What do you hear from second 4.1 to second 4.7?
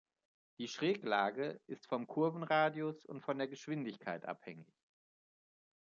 abhängig.